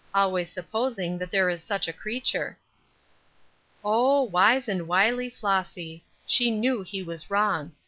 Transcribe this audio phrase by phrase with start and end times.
[0.15, 2.57] always supposing that there is such a creature."
[3.85, 6.03] Oh wise and wily Flossy!
[6.25, 7.71] She knew he was wrong.